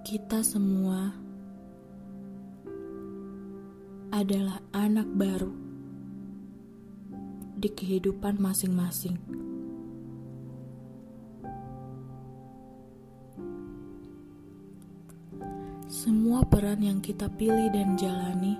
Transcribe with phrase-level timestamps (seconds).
[0.00, 1.12] Kita semua
[4.08, 5.52] adalah anak baru
[7.60, 9.20] di kehidupan masing-masing.
[15.84, 18.56] Semua peran yang kita pilih dan jalani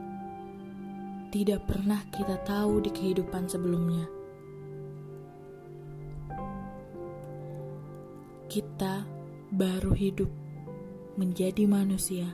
[1.33, 4.05] tidak pernah kita tahu di kehidupan sebelumnya.
[8.45, 9.09] Kita
[9.49, 10.50] baru hidup
[11.21, 12.33] menjadi manusia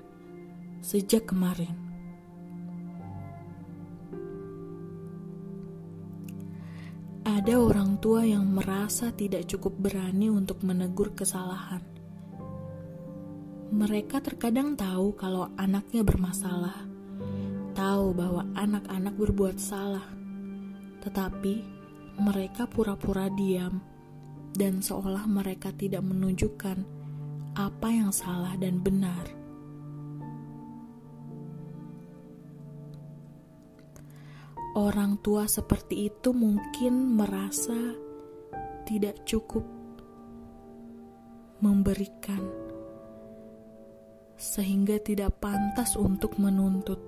[0.79, 1.75] sejak kemarin.
[7.27, 11.83] Ada orang tua yang merasa tidak cukup berani untuk menegur kesalahan.
[13.75, 16.87] Mereka terkadang tahu kalau anaknya bermasalah,
[17.75, 20.07] tahu bahwa anak-anak berbuat salah,
[21.03, 21.67] tetapi
[22.23, 23.83] mereka pura-pura diam
[24.55, 26.96] dan seolah mereka tidak menunjukkan
[27.57, 29.25] apa yang salah dan benar.
[34.77, 37.97] Orang tua seperti itu mungkin merasa
[38.85, 39.65] tidak cukup
[41.65, 42.45] memberikan,
[44.37, 47.01] sehingga tidak pantas untuk menuntut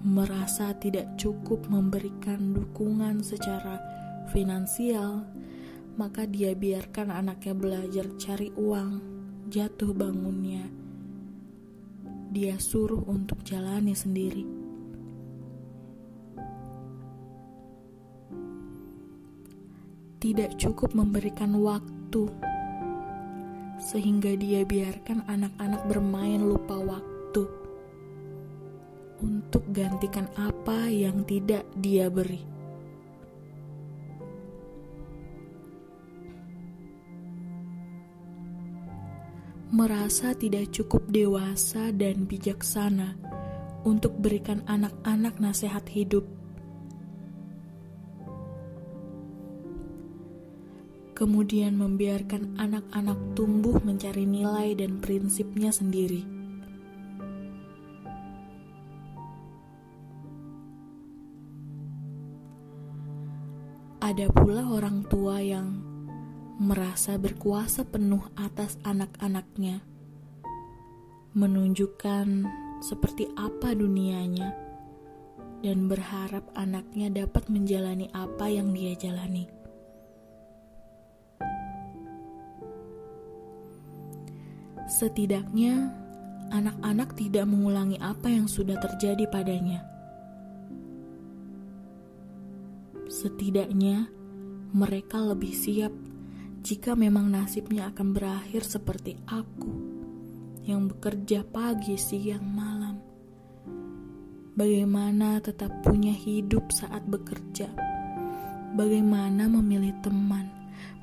[0.00, 3.82] merasa tidak cukup memberikan dukungan secara
[4.30, 5.26] finansial,
[5.98, 9.02] maka dia biarkan anaknya belajar cari uang,
[9.50, 10.70] jatuh bangunnya.
[12.30, 14.46] Dia suruh untuk jalani sendiri.
[20.22, 22.30] Tidak cukup memberikan waktu,
[23.82, 27.42] sehingga dia biarkan anak-anak bermain lupa waktu
[29.18, 32.57] untuk gantikan apa yang tidak dia beri.
[39.68, 43.20] Merasa tidak cukup dewasa dan bijaksana
[43.84, 46.24] untuk berikan anak-anak nasihat hidup.
[51.12, 56.24] Kemudian membiarkan anak-anak tumbuh mencari nilai dan prinsipnya sendiri.
[63.98, 65.97] Ada pula orang tua yang
[66.58, 69.78] merasa berkuasa penuh atas anak-anaknya,
[71.38, 72.50] menunjukkan
[72.82, 74.50] seperti apa dunianya,
[75.62, 79.46] dan berharap anaknya dapat menjalani apa yang dia jalani.
[84.90, 85.94] Setidaknya,
[86.50, 89.86] anak-anak tidak mengulangi apa yang sudah terjadi padanya.
[93.06, 94.10] Setidaknya,
[94.74, 96.07] mereka lebih siap
[96.68, 99.72] jika memang nasibnya akan berakhir seperti aku
[100.68, 103.00] yang bekerja pagi, siang, malam.
[104.52, 107.72] Bagaimana tetap punya hidup saat bekerja?
[108.76, 110.52] Bagaimana memilih teman,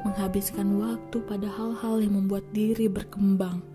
[0.05, 3.65] menghabiskan waktu pada hal-hal yang membuat diri berkembang?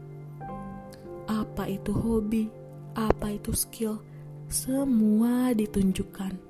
[1.26, 2.54] Apa itu hobi?
[2.94, 3.98] Apa itu skill?
[4.46, 6.49] Semua ditunjukkan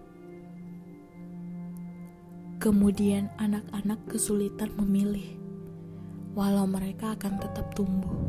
[2.61, 5.33] Kemudian anak-anak kesulitan memilih,
[6.37, 8.29] walau mereka akan tetap tumbuh.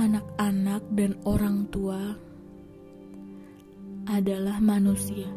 [0.00, 2.16] Anak-anak dan orang tua
[4.08, 5.28] adalah manusia.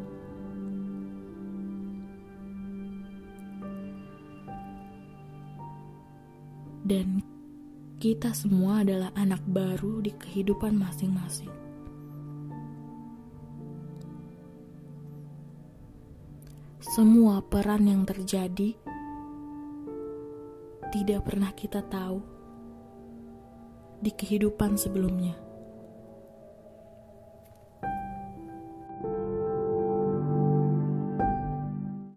[6.88, 7.19] Dan
[8.00, 11.65] kita semua adalah anak baru di kehidupan masing-masing.
[16.85, 18.78] Semua peran yang terjadi
[20.94, 22.22] tidak pernah kita tahu
[24.06, 25.34] di kehidupan sebelumnya.